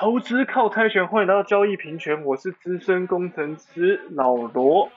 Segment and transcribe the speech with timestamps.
[0.00, 4.90] 投资靠猜拳，欢迎来到交易平权，我是资深工程师老罗。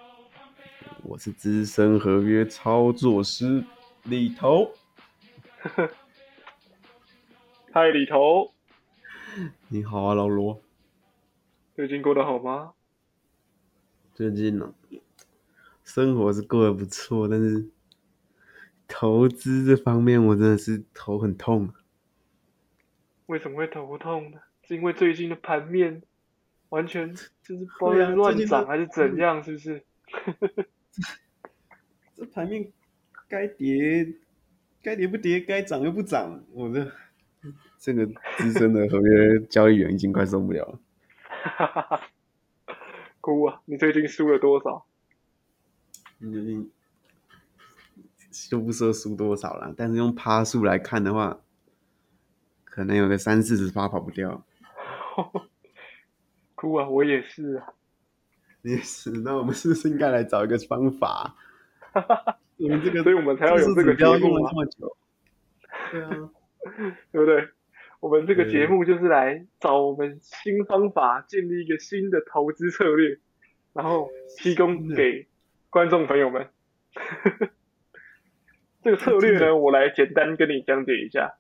[1.04, 3.66] 我是资深合约操作师
[4.04, 4.72] 李头。
[7.74, 8.54] 嗨，李头，
[9.68, 10.62] 你好啊，老罗。
[11.76, 12.72] 最近过得好吗？
[14.14, 14.74] 最近呢、
[15.84, 17.70] 生活是过得不错，但是
[18.88, 21.68] 投资这方面我真的是头很痛。
[21.68, 21.74] 啊
[23.26, 24.40] 为什么会头痛呢？
[24.74, 26.02] 是因为最近的盘面
[26.70, 29.84] 完全就是不知道乱涨还是怎样，是不是？
[32.16, 32.72] 这盘面
[33.28, 34.16] 该跌
[34.82, 36.92] 该跌不跌，该涨又不涨，我这
[37.78, 40.80] 这个资深的合约交易员已经快受不了了。
[41.28, 42.02] 哈哈哈，
[43.22, 43.62] 哭啊！
[43.66, 44.86] 你最近输了多少？
[46.20, 46.72] 嗯，
[48.50, 51.42] 就不说输多少了，但是用趴数来看的话，
[52.64, 54.44] 可能有个三四十趴跑不掉。
[56.56, 56.88] 哭啊！
[56.88, 57.74] 我也是啊。
[58.64, 61.36] 也是，那我们是不是应该来找一个方法？
[62.58, 64.98] 我们这个，所以我们才要有这个节目啊这么久。
[65.92, 66.10] 对啊，
[67.12, 67.50] 对不对？
[68.00, 73.20] 我们这个节目就是来找我们新方法，建立一个新的投资策略，
[73.74, 75.28] 然后提供给
[75.70, 76.48] 观众朋友们。
[78.82, 81.36] 这个策略呢，我来简单跟你讲解一下。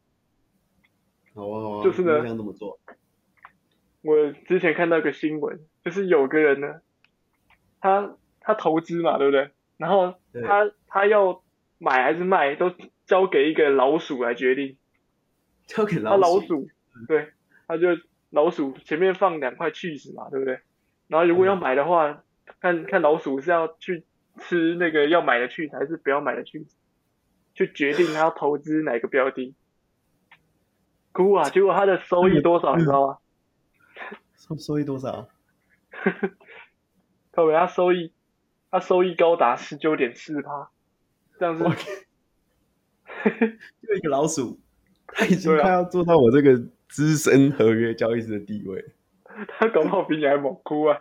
[1.35, 2.79] 好啊，好啊，就是呢你想怎么做？
[4.03, 6.81] 我之前看到一个新闻，就是有个人呢，
[7.79, 9.49] 他他投资嘛，对不对？
[9.77, 11.41] 然后他他要
[11.79, 12.71] 买还是卖，都
[13.05, 14.77] 交给一个老鼠来决定。
[15.65, 16.47] 交给他老鼠。
[16.47, 16.67] 鼠，
[17.07, 17.29] 对，
[17.67, 17.87] 他就
[18.29, 20.59] 老鼠前面放两块 cheese 嘛，对不对？
[21.07, 22.23] 然后如果要买的话，
[22.59, 24.03] 看看老鼠是要去
[24.37, 26.73] 吃那个要买的 cheese 还是不要买的 cheese，
[27.53, 29.55] 去决定他要投资哪个标的。
[31.13, 31.49] 哭啊！
[31.49, 33.17] 结果他的收益多少，你知道吗？
[34.45, 35.29] 收收益多少？
[37.31, 38.11] 各位，他收益，
[38.69, 40.69] 他收益高达十九点四趴，
[41.39, 41.69] 这样是我
[43.87, 44.59] 就一个老鼠，
[45.07, 48.83] 他已经对啊快要做到我这个资深合约交易师的地位。
[49.47, 50.99] 他搞不好比你还猛，哭啊！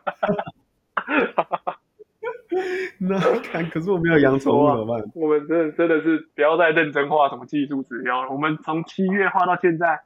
[2.98, 5.10] 那看，可是我没有养宠物怎么办？
[5.14, 8.30] 我们真的真的是不要再认真画什么技术指标了。
[8.30, 10.04] 我们从七月画到现在，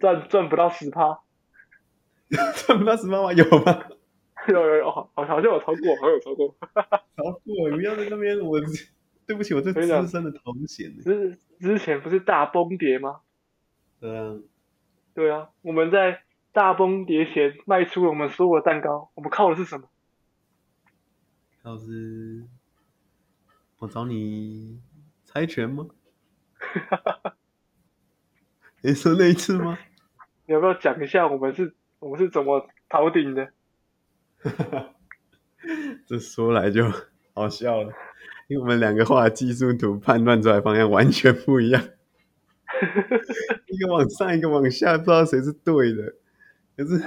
[0.00, 1.20] 赚赚不到十趴，
[2.66, 3.32] 赚不到十万吗？
[3.32, 3.84] 有吗？
[4.48, 6.56] 有有有，好好像有超过，好像有超过。
[7.16, 8.58] 超过，你不要在那边，我
[9.26, 11.02] 对不起，我这资深的头衔呢。
[11.02, 13.20] 之之前不是大崩跌吗？
[14.00, 14.38] 对啊，
[15.14, 19.88] 对啊，我们在大崩跌前卖出了我们所有的蛋糕，我们靠的是什么？
[21.64, 22.46] 要是
[23.78, 24.80] 我找你
[25.24, 25.86] 猜拳吗？
[28.82, 29.78] 你说那一次吗？
[30.46, 33.48] 你要不要讲一下我们是我们是怎么逃顶的？
[36.06, 36.84] 这说来就
[37.34, 37.92] 好笑了，
[38.48, 41.82] 因为我们两个画技术图判断出来方向完全不一样，
[43.68, 46.14] 一个往上，一个往下，不知道谁是对的。
[46.76, 47.04] 可是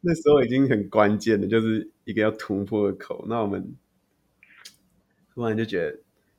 [0.00, 3.24] 那时候已经很关键了，就是一个要突破的口。
[3.28, 3.76] 那我们
[5.32, 5.90] 突然就觉得，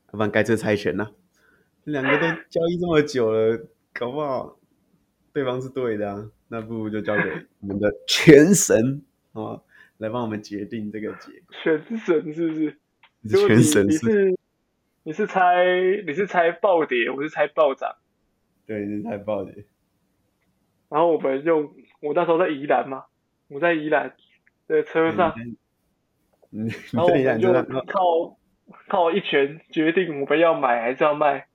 [0.08, 1.14] 要不然该这猜拳了。
[1.86, 4.60] 两个都交易这么久了，搞不好
[5.34, 6.30] 对方是对的啊。
[6.48, 7.24] 那不如就交给
[7.62, 9.02] 我们的全神
[9.34, 9.60] 啊，
[9.98, 11.56] 来帮我们决定这个结果。
[11.64, 12.78] 全神是不是？
[13.48, 14.36] 全神是，你是
[15.04, 15.66] 你是猜
[16.06, 17.96] 你是猜暴跌，我是猜暴涨。
[18.68, 19.66] 对，你是猜暴跌。
[20.90, 23.06] 然后我们用我那时候在宜兰嘛，
[23.48, 24.16] 我在宜兰
[24.68, 25.34] 的车上，
[26.92, 27.52] 然后我在们就
[27.88, 28.38] 靠
[28.88, 31.48] 靠一拳决定我们要买还是要卖。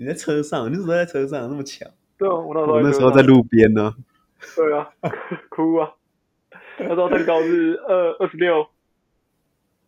[0.00, 1.86] 你在车上，你怎么在车上，那么巧。
[2.16, 3.94] 对啊，我那时候我那时候在路边呢。
[4.56, 4.90] 对啊，
[5.50, 5.92] 哭啊！
[6.78, 8.66] 那时候身高是二二十六，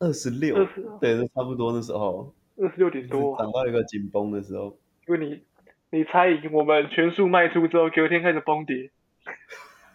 [0.01, 0.55] 二十六
[1.01, 3.43] 对，就差不多那时候，二十六点多啊。
[3.43, 4.79] 涨到一个紧绷的时候。
[5.09, 5.43] 因为你
[5.91, 8.91] 你猜赢，我们全数卖出之后，隔天开始崩跌。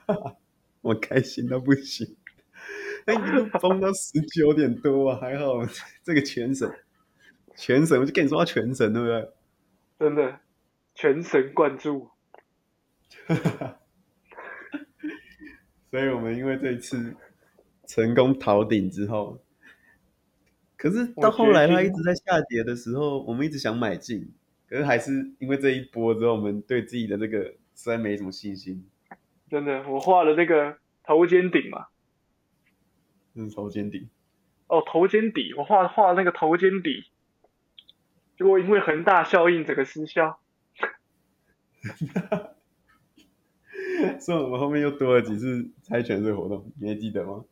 [0.82, 2.08] 我开心到不行，
[3.06, 5.60] 那一路崩到十九点多啊，还好
[6.04, 6.68] 这个全省，
[7.56, 9.30] 全省，我就跟你说要全省，对不对？
[10.00, 10.40] 真的
[10.96, 12.10] 全神贯注。
[15.90, 17.16] 所以我们因为这一次
[17.88, 19.42] 成功逃顶之后，
[20.76, 24.34] 可是到后来它一直在下跌的时候，我们一直想买进，
[24.68, 27.44] 可是还是因为这一波之后，我们对自己的这个
[27.74, 28.86] 实在没什么信心。
[29.50, 31.88] 真的，我画了那个头肩顶嘛，
[33.34, 34.10] 这是头肩顶，
[34.68, 37.06] 哦，头肩底，我画画那个头肩底，
[38.38, 40.40] 结果因为恒大效应整个失效。
[44.20, 47.44] 所以我们后面又多了几次猜拳这个活动，你还记得吗？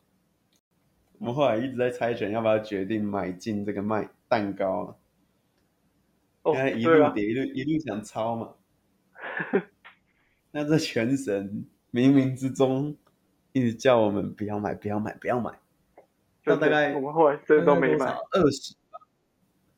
[1.18, 4.94] 我们后来一直在猜拳，要不要决定买进这个卖蛋糕啊？
[6.42, 8.54] 哦，一路跌，一路一路想抄嘛。
[10.52, 12.96] 那这全神冥冥之中
[13.52, 15.58] 一直叫我们不要买，不要买，不要买。
[16.44, 18.78] 那大概我们后来真的都没买，二十吧。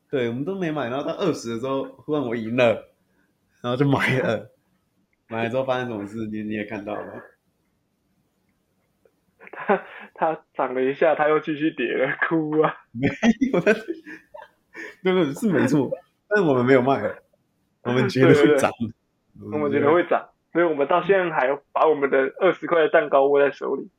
[0.09, 2.89] 对，我们都没买，然后到二十的时候，忽然我赢了，
[3.61, 4.51] 然后就买了。
[5.27, 7.21] 买了之后发生什么事，你你也看到了。
[9.51, 9.85] 它
[10.15, 12.73] 它涨了一下，它又继续跌了，哭啊！
[12.91, 13.07] 没
[13.51, 13.85] 有，但是
[15.03, 15.91] 对对是没错，
[16.27, 17.15] 但是我们没有卖，
[17.83, 18.71] 我们觉得会涨，
[19.51, 23.91] 我们觉得会涨，所以我们到现在还把我们的二十块的蛋糕握在手里。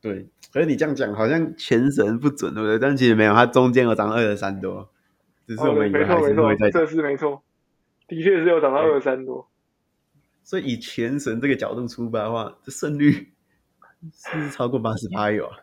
[0.00, 0.28] 对。
[0.52, 2.78] 可是你这样讲好像全神不准，对不对？
[2.78, 4.90] 但其实没有，它中间有涨二十三多，
[5.46, 6.82] 只是我们以为还没错没错是会再，涨。
[6.82, 7.42] 这是没错，
[8.08, 9.48] 的确是有涨到二十三多。
[10.42, 13.12] 所以以全神这个角度出发的话，这胜率
[14.12, 15.56] 是不是超过八十八有啊？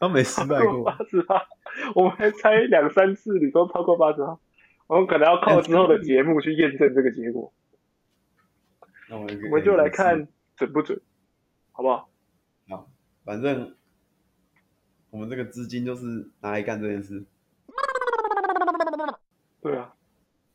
[0.00, 1.40] 他没失败过八，十八，
[1.94, 4.38] 我们还猜两三次，你都超过八十八，
[4.88, 7.52] 我们可能要靠之后的节目去验证这个结果。
[9.08, 10.26] 那我们我们就来看
[10.56, 11.00] 准不准，
[11.70, 12.10] 好不好？
[13.24, 13.74] 好，反正
[15.10, 17.24] 我们这个资金就是拿来干这件事。
[19.60, 19.94] 对啊，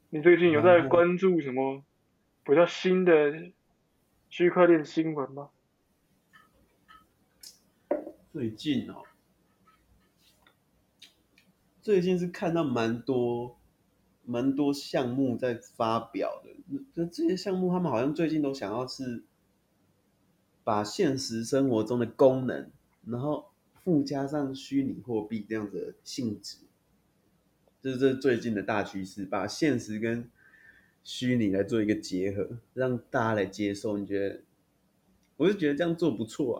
[0.09, 1.83] 你最近有在关注什么
[2.43, 3.51] 比较新的
[4.29, 5.49] 区块链新闻吗？
[8.31, 9.01] 最近哦，
[11.81, 13.57] 最近是看到蛮多
[14.23, 16.51] 蛮多项目在发表的，
[16.93, 19.23] 那这些项目他们好像最近都想要是
[20.69, 22.69] 把现实生活中的功能，
[23.07, 23.49] 然后
[23.83, 26.57] 附加上虚拟货币这样子的性质，
[27.81, 30.29] 就是这是最近的大趋势，把现实跟
[31.03, 33.97] 虚拟来做一个结合，让大家来接受。
[33.97, 34.41] 你觉得？
[35.37, 36.55] 我就觉得这样做不错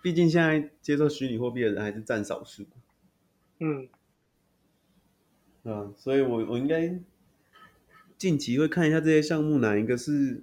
[0.00, 2.64] 毕竟现在接受虚拟货币的人还是占少数，
[3.58, 3.86] 嗯，
[5.64, 6.98] 啊，所以我我应该
[8.16, 10.42] 近期会看一下这些项目哪一个是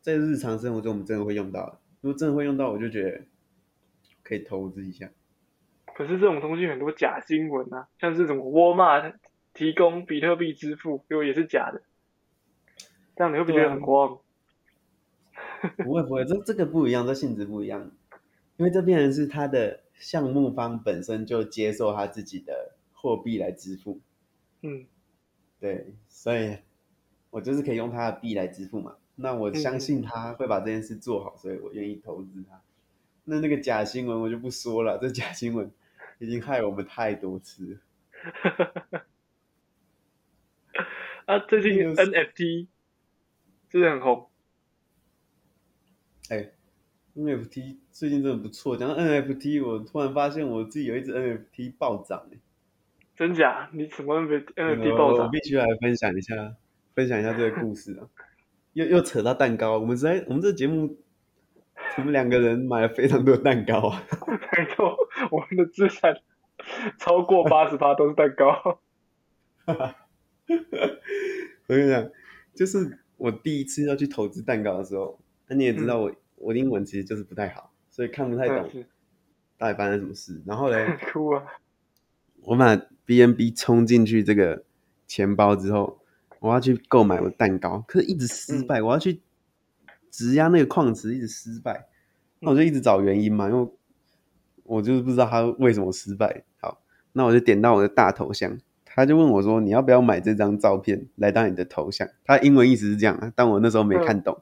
[0.00, 1.78] 在日常生活中我们真的会用到的。
[2.00, 3.22] 如果真的会用到，我就觉得
[4.22, 5.10] 可以投资一下。
[5.94, 9.12] 可是这种东西很多假新闻啊，像是什么沃尔玛
[9.52, 11.82] 提供比特币支付，结果也是假的，
[13.16, 14.18] 这样你会不会觉得很慌？
[15.76, 17.90] 不会不会，这这个不一样，这性质不一样，
[18.56, 24.00] 因为这变成是他的项目方本身就接受他自己的货币来支付，
[24.62, 24.86] 嗯，
[25.58, 26.56] 对，所以
[27.28, 28.96] 我就是可以用他的币来支付嘛。
[29.20, 32.60] 那我相信他会把这件事做好，所以我愿意投资他。
[33.24, 35.70] 那那个假新闻我就不说了，这假新闻
[36.18, 37.80] 已经害我们太多次了。
[41.26, 42.66] 啊，最近 NFT
[43.70, 44.28] 是不是很红？
[46.28, 46.50] 哎
[47.14, 48.76] ，NFT 最近真的不错。
[48.76, 52.38] 讲到 NFT，我突然发现我自己有一只 NFT 暴涨哎。
[53.16, 53.68] 真假？
[53.72, 55.18] 你什么 NFT NFT 暴涨？
[55.18, 56.56] 我我必须来分享一下，
[56.94, 58.08] 分享一下这个故事啊。
[58.72, 60.96] 又又扯到蛋糕，我们实在我们这节目，
[61.96, 64.02] 我们两个人买了非常多蛋糕啊。
[64.56, 64.96] 没错，
[65.30, 66.14] 我们的资产
[66.98, 68.80] 超过八十趴都是蛋糕。
[71.66, 72.10] 我跟你讲，
[72.54, 78.68] 就是我第一次要去投资蛋糕的时候，那你也知道我、我的英文其实就是不太好，所以看不太懂
[79.56, 80.42] 到底发生什么事。
[80.46, 81.44] 然后嘞， 哭啊！
[82.42, 84.64] 我把 BNB 冲进去这个
[85.06, 85.99] 钱包之后，
[86.40, 88.82] 我要去购买我的蛋糕，可是一直失败。
[88.82, 89.20] 我要去
[90.10, 91.86] 质押那个矿池，一直失败。
[92.40, 93.68] 那我就一直找原因嘛，因为
[94.64, 96.44] 我就是不知道他为什么失败。
[96.60, 96.80] 好，
[97.12, 104.40] 那我就点到我的大头像，他就问我说：“你要不要买这张照片来当你的头像？”他英文意思是这样啊，但我那时候没看懂，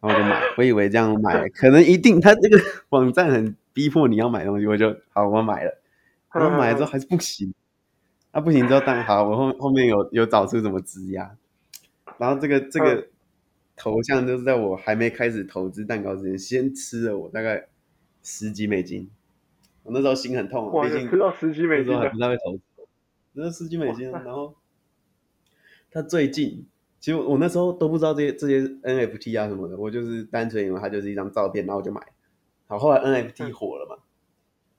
[0.00, 0.42] 然后我就买。
[0.56, 5.82] 我以为这样买，可能一定他这个 网站很逼迫你要买东西，我就好，我买了。
[6.32, 7.52] 然后买了之后还是不行，
[8.36, 11.34] 那、不行之后当然好，我后后面有有找出怎么质押，
[12.18, 13.08] 然后这个这个
[13.74, 17.66] 头像就是在我还没开始投资蛋糕之前，先吃了我大概
[18.22, 19.08] 十几美金，
[19.84, 22.62] 我那时候心很痛毕竟吃到十几美金那时候还不，太会投资，
[23.32, 24.54] 那十几美金，然后
[25.90, 26.66] 他最近
[27.00, 32.02] 其实我我那时候都不知道这些这些 NFT 啊什么的，我就是单纯以为它就是一张照片，然后我就买。
[32.02, 32.08] 了。
[32.66, 33.52] 好，后来 NFT 嗯。
[33.54, 34.02] 火了嘛，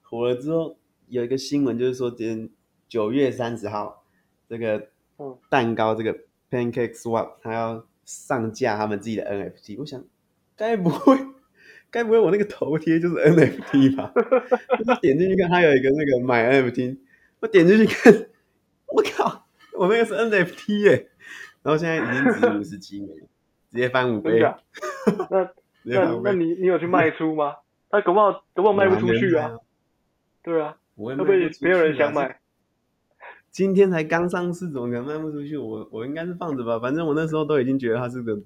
[0.04, 2.50] 火了之后有一个新闻就是说，今天
[2.88, 4.03] 九月三十号，
[4.50, 6.17] 这个嗯蛋糕这个
[6.50, 10.03] Pancake Swap 它要上架他们自己的 NFT，我想
[10.56, 11.17] 该不会
[11.91, 14.12] 该不会我那个头贴就是 NFT 吧？
[14.88, 16.98] 我点进去看，它有一个那个买 NFT，
[17.39, 18.13] 我点进去看，
[18.88, 21.10] 我靠，我那个是 NFT 耶、
[21.63, 23.08] 然后现在已经值五十几美，
[23.72, 24.39] 直接翻五倍？
[25.29, 25.51] 那。
[25.89, 27.56] 那那你你有去卖出吗？
[27.89, 29.58] 他搞不好搞不好卖不出去啊。
[30.44, 32.41] 对啊，我也会不会没有人想买？
[33.58, 35.58] 今天才刚上市，怎么可能卖不出去？
[35.58, 38.40] 我我应该是放着吧，反正我那时候都已经觉得它是个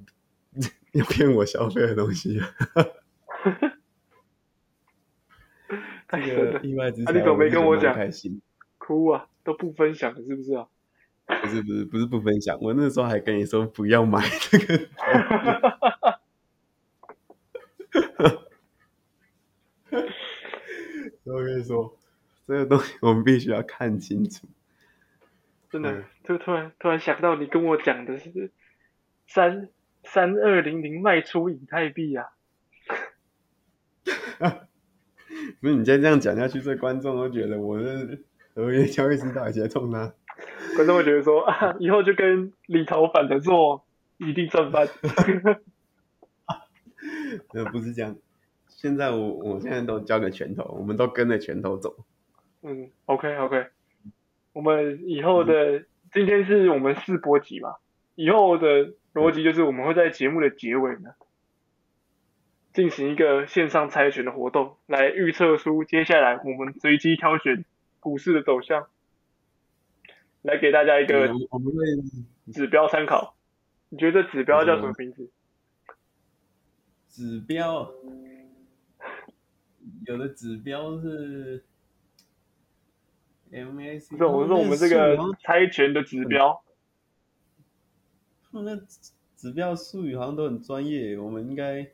[0.93, 2.39] 要骗我消费的东西
[6.07, 8.39] 这个意外之财，啊你怎么没跟我讲开心？
[8.77, 10.65] 哭啊，都不分享是不是啊？
[11.25, 14.87] 不是不是不是不分享，我那时候还跟你说不要买这个。
[21.25, 21.97] 我跟你说，
[22.47, 24.47] 这个东西我们必须要看清楚。
[25.71, 28.51] 真的嗯，就突然突然想到你跟我讲的是
[29.25, 29.69] 三
[30.03, 32.27] 三二零零卖出以太币啊，
[35.61, 38.23] 不是你再这样讲下去，这观众都觉得我是
[38.53, 40.13] 合约交易师到底在冲他。
[40.75, 43.85] 观众会觉得说啊，以后就跟李头反着做，
[44.17, 44.87] 一定赚翻。
[47.53, 48.15] 呃，不是这样。
[48.67, 51.95] 现在我我现在都交给拳头，我们都跟着拳头走。
[52.63, 53.67] 嗯，OK OK，
[54.53, 57.75] 我们以后的今天是我们试播集嘛，
[58.15, 61.13] 以后的逻辑就是我们会在节目的结尾呢，
[62.73, 67.63] 进行一个线上猜拳的活动，来预测出接下来我们随机挑选
[67.99, 68.87] 股市的走向，
[70.41, 71.33] 来给大家一个
[72.53, 73.35] 指标参考。
[73.89, 75.29] 你觉得指标叫什么名字？
[77.09, 77.91] 指标，
[80.05, 81.63] 有的指标是
[83.51, 86.63] MAC，不是，我说我们这个猜拳的指标。
[88.43, 88.75] 他们那
[89.35, 91.91] 指标术语好像都很专业，我们应该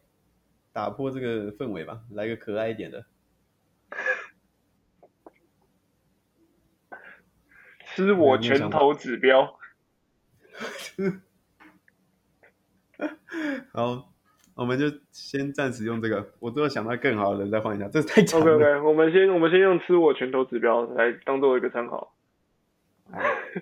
[0.71, 3.05] 打破这个氛围吧，来个可爱一点的。
[7.85, 9.57] 吃我拳头指标，
[13.73, 14.13] 好，
[14.57, 18.55] 我们就先暂时用这个，我之后想到更好的再换一下，这太长 OK 了。
[18.55, 22.13] OK，我们先我们先用吃我拳头指标来当做一个参考。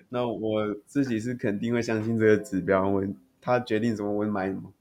[0.08, 3.04] 那我自己是肯定会相信这个指标，我
[3.40, 4.72] 他决定什么我会买什么。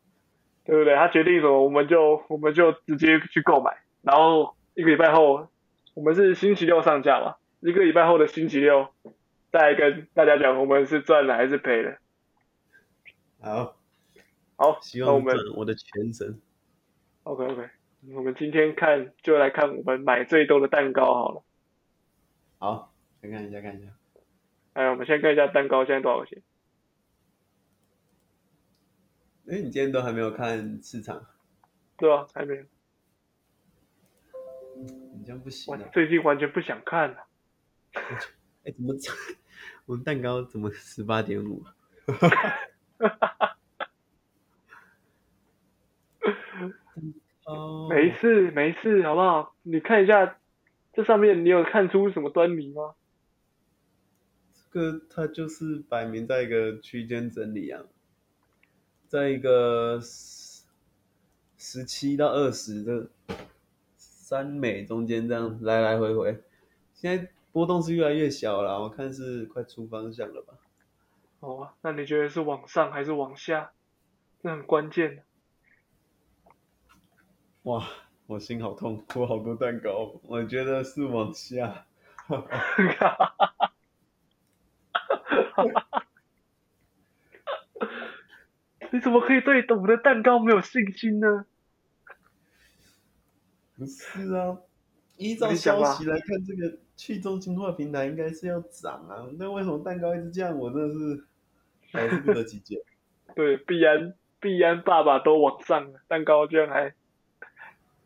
[0.63, 0.95] 对不对？
[0.95, 5.47] 他决定什么，我们就我们就直接去购买，然后一个礼拜后，
[5.93, 8.87] 我们是星期六上架嘛，一个礼拜后的星期六，
[9.51, 11.97] 再跟大家讲我们是赚了还是赔了。
[13.41, 13.75] 好，
[14.57, 16.41] 好，希望那我们我的全神。
[17.23, 17.69] OK OK，
[18.13, 21.43] 我们今天看就来看我们买最多的蛋糕好了。
[22.57, 23.91] 好，先看一下看一下。
[24.73, 26.41] 哎，我们先看一下蛋糕现在多少钱。
[29.47, 31.25] 哎，你今天都还没有看市场，
[31.97, 32.63] 对啊，还没有，
[35.13, 35.89] 你这样不行我啊！
[35.93, 37.27] 最近完全不想看了。
[38.63, 38.95] 哎，怎么
[39.85, 41.63] 我们蛋糕怎么十八点五？
[47.45, 49.55] 哦，没事没事，好不好？
[49.63, 50.37] 你看一下
[50.93, 52.95] 这上面，你有看出什么端倪吗？
[54.53, 57.83] 这个它就是摆明在一个区间整理啊，
[59.07, 59.99] 在一个
[61.57, 63.07] 十七到二十的
[63.95, 66.43] 三美中间这样来来回回，
[66.93, 70.55] 现在波动是越来越小了，我看是快出方向了吧？
[71.41, 73.71] 哦，那你觉得是往上还是往下？
[74.41, 75.23] 这很关键。
[77.65, 77.83] 哇，
[78.27, 81.87] 我心好痛，我好多蛋糕，我觉得是往下。
[88.91, 91.47] 你怎么可以对我的蛋糕没有信心呢？
[93.75, 94.59] 不是啊，
[95.17, 100.55] 依照消息来看，这个去中心化平台应该是要涨啊，那为什么蛋糕一直降？
[100.55, 101.25] 我真的是
[101.91, 102.77] 百思不得其解。
[103.35, 106.93] 对，必然必然爸爸都往上了，蛋糕居然还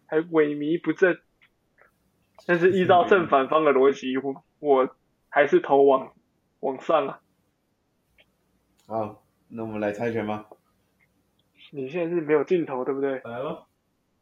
[0.10, 1.20] 还萎靡不振。
[2.46, 4.96] 但是依照正反方的逻辑，我我
[5.30, 6.14] 还是投往
[6.62, 7.22] 往上啊。
[8.88, 10.48] 好，那我们来猜拳吧。
[11.72, 13.68] 你现在是没有镜头，对不对来咯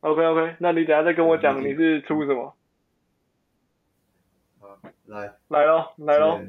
[0.01, 2.58] ，？OK OK，那你等下再跟我讲嗯你是出什么。
[4.60, 6.41] 好，来，来咯，来喽，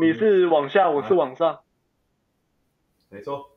[0.00, 1.60] 你是往下，我是往上。
[3.08, 3.56] 没错。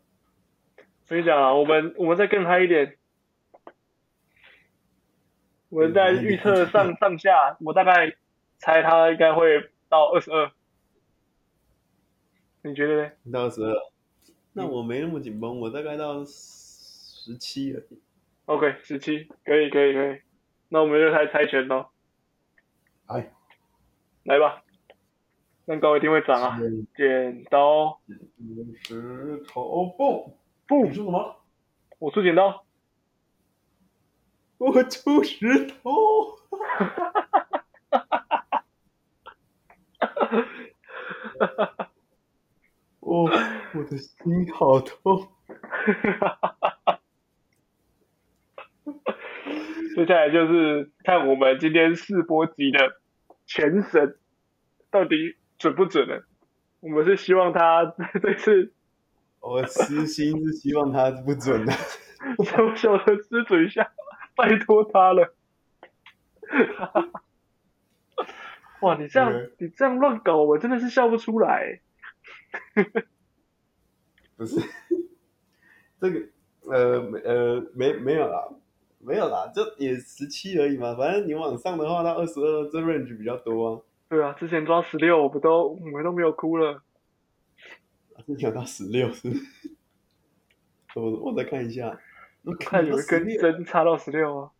[1.07, 2.97] 跟你讲啊，我们我们再更嗨一点，
[5.73, 8.15] 我在预测上上下，我大概
[8.59, 10.51] 猜他应该会到二十二，
[12.61, 13.11] 你觉得呢？
[13.31, 13.75] 到十二，
[14.53, 17.99] 那我没那么紧绷，我大概到十七而已。
[18.45, 20.21] OK，十七，可以可以可以，
[20.69, 21.87] 那我们就猜猜拳喽，
[23.07, 23.31] 哎，
[24.25, 24.63] 来吧，
[25.65, 26.59] 蛋糕一定会涨啊！
[26.95, 27.99] 剪刀。
[28.83, 30.37] 石头布，
[30.67, 31.35] 布你，说什么？
[31.97, 32.63] 我出剪刀，
[34.63, 35.91] 我出石头。
[43.01, 43.29] 哦，
[43.73, 45.27] 我的心好痛。
[49.95, 53.01] 接下来就是看我们今天试播集的
[53.45, 54.17] 全神
[54.89, 56.25] 到底准不准了。
[56.79, 58.71] 我们是希望他这次
[59.41, 61.73] 我私心是希望他不准的。
[62.45, 63.91] 小小的吃准一下，
[64.35, 65.33] 拜托他了。
[68.81, 71.79] 哇，你这样嗯你这样乱搞，我真的是笑不出来。
[74.35, 74.59] 不是，
[76.01, 76.19] 这个
[76.61, 78.49] 呃没呃没没有啦，
[78.99, 80.95] 没有啦，就也十七而已嘛。
[80.95, 83.81] 反正你往上的话到二十二，这 range 比较多啊。
[84.09, 86.83] 对啊，之前抓十六，我不都我们都没有哭了。
[88.25, 89.31] 之前有到十六是？
[90.95, 91.99] 我我再看一下，
[92.43, 94.51] 我看有一根16针插到十六啊。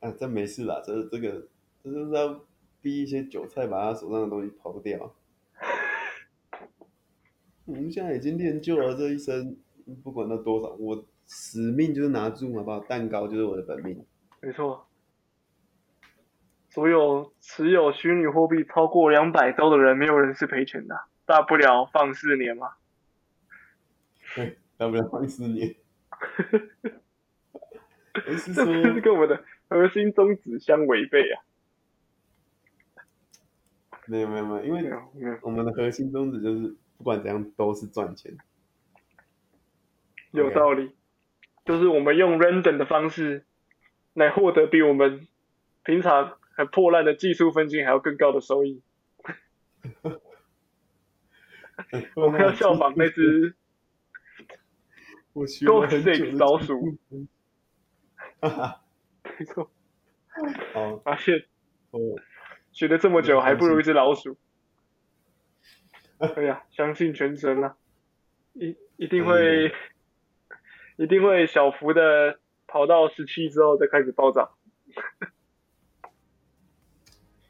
[0.00, 1.48] 啊，这没事啦，这这个
[1.82, 2.40] 这就是要
[2.80, 5.14] 逼一些韭菜把他手上的东西抛掉。
[7.64, 9.58] 我们现在已经练就了这一身，
[10.02, 14.06] 不管到多少，我使命就是拿住嘛，把蛋糕就是我的本命。
[14.40, 14.86] 没错，
[16.70, 22.72] 所有持有虚拟货币超过两百周的人，没有人是赔钱的，大不了放四年嘛。
[24.34, 25.74] 对， 大不要放四年。
[28.14, 31.42] 这不是，跟我们的核心宗旨相违背啊！
[34.06, 34.64] 没有没有没有，
[35.14, 38.36] 因为我们的核心宗旨就是不管怎样都是赚钱。
[40.30, 40.92] 有道理，
[41.64, 43.44] 就是我们用 random 的方式
[44.14, 45.26] 来获得比我们
[45.84, 48.82] 平常很破烂的技术分金还要更高的收益。
[52.16, 53.54] 我们要效仿那只
[55.38, 56.98] 我学了很久老鼠，
[58.40, 58.82] 哈哈，
[59.38, 59.70] 没错，
[60.74, 61.44] 好，发现
[61.92, 62.00] 哦。
[62.70, 64.36] 学了这么久，还不如一只老鼠。
[66.18, 67.76] 哎呀，相信全神啊，
[68.52, 69.72] 一一定会，
[70.96, 74.50] 一定会小幅的跑到十七之后再开始暴涨。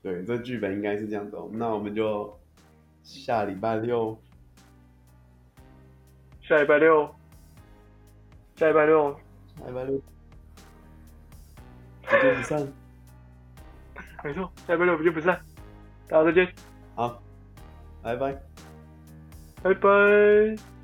[0.03, 1.51] 对，这剧本应该是这样走。
[1.53, 2.39] 那我们就
[3.03, 4.19] 下礼拜六，
[6.41, 7.15] 下礼拜六，
[8.59, 9.13] 下礼拜六，
[9.61, 10.03] 下礼拜六
[12.03, 12.73] 不见不散。
[14.25, 15.41] 没错，下礼拜六不见不散。
[16.09, 16.53] 大家再见，
[16.97, 17.23] 好，
[18.03, 18.37] 拜拜。
[19.63, 20.78] 拜拜。